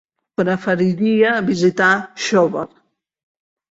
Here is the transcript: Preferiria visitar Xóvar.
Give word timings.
Preferiria 0.39 1.35
visitar 1.51 1.93
Xóvar. 2.27 2.69